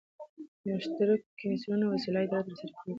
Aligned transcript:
د 0.61 0.63
مشترکو 0.77 1.29
کمېسیونو 1.39 1.85
په 1.89 1.93
وسیله 1.95 2.19
اداره 2.21 2.43
ترسره 2.47 2.69
کيږي. 2.75 2.87